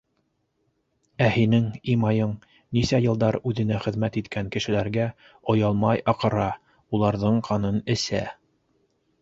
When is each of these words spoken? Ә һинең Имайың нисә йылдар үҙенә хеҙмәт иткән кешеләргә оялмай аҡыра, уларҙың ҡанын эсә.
Ә 1.25 1.25
һинең 1.33 1.65
Имайың 1.95 2.31
нисә 2.79 3.01
йылдар 3.05 3.37
үҙенә 3.51 3.81
хеҙмәт 3.83 4.19
иткән 4.23 4.49
кешеләргә 4.57 5.05
оялмай 5.55 6.03
аҡыра, 6.15 6.49
уларҙың 6.99 7.41
ҡанын 7.51 7.81
эсә. 7.97 8.25